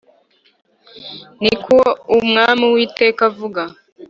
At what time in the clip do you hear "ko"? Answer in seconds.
1.65-1.77